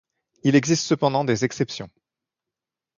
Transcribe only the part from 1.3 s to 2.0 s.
exceptions.